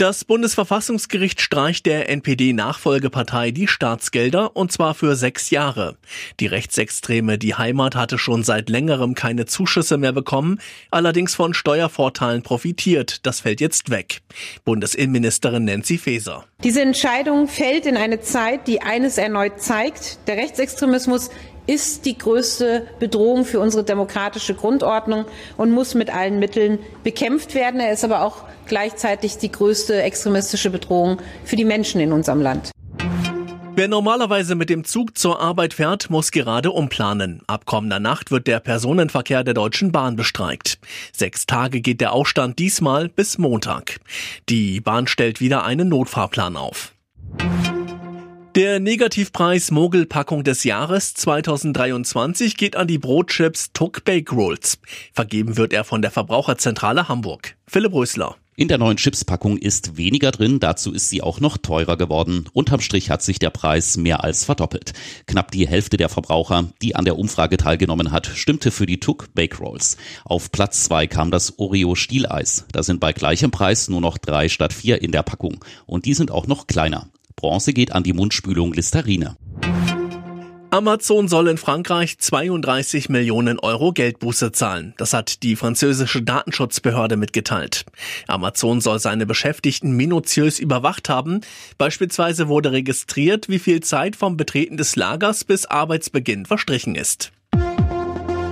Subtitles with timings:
[0.00, 5.96] Das Bundesverfassungsgericht streicht der NPD-Nachfolgepartei die Staatsgelder und zwar für sechs Jahre.
[6.38, 10.60] Die Rechtsextreme Die Heimat hatte schon seit längerem keine Zuschüsse mehr bekommen,
[10.92, 13.26] allerdings von Steuervorteilen profitiert.
[13.26, 14.20] Das fällt jetzt weg.
[14.64, 16.44] Bundesinnenministerin Nancy Faeser.
[16.62, 20.28] Diese Entscheidung fällt in eine Zeit, die eines erneut zeigt.
[20.28, 21.30] Der Rechtsextremismus
[21.68, 27.78] ist die größte Bedrohung für unsere demokratische Grundordnung und muss mit allen Mitteln bekämpft werden.
[27.78, 32.70] Er ist aber auch gleichzeitig die größte extremistische Bedrohung für die Menschen in unserem Land.
[33.76, 37.42] Wer normalerweise mit dem Zug zur Arbeit fährt, muss gerade umplanen.
[37.46, 40.80] Ab kommender Nacht wird der Personenverkehr der Deutschen Bahn bestreikt.
[41.12, 44.00] Sechs Tage geht der Aufstand diesmal bis Montag.
[44.48, 46.92] Die Bahn stellt wieder einen Notfahrplan auf.
[48.58, 54.80] Der Negativpreis Mogelpackung des Jahres 2023 geht an die Brotchips Tuck Bake Rolls.
[55.12, 57.54] Vergeben wird er von der Verbraucherzentrale Hamburg.
[57.68, 58.34] Philipp Rösler.
[58.56, 62.46] In der neuen Chipspackung ist weniger drin, dazu ist sie auch noch teurer geworden.
[62.52, 64.92] Unterm Strich hat sich der Preis mehr als verdoppelt.
[65.28, 69.32] Knapp die Hälfte der Verbraucher, die an der Umfrage teilgenommen hat, stimmte für die Tuck
[69.34, 69.98] Bake Rolls.
[70.24, 72.66] Auf Platz zwei kam das Oreo Stieleis.
[72.72, 75.64] Da sind bei gleichem Preis nur noch drei statt vier in der Packung.
[75.86, 77.08] Und die sind auch noch kleiner.
[77.38, 79.36] Bronze geht an die Mundspülung Listerine.
[80.70, 84.92] Amazon soll in Frankreich 32 Millionen Euro Geldbuße zahlen.
[84.98, 87.86] Das hat die französische Datenschutzbehörde mitgeteilt.
[88.26, 91.40] Amazon soll seine Beschäftigten minutiös überwacht haben.
[91.78, 97.30] Beispielsweise wurde registriert, wie viel Zeit vom Betreten des Lagers bis Arbeitsbeginn verstrichen ist.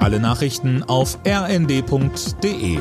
[0.00, 2.78] Alle Nachrichten auf rnd.de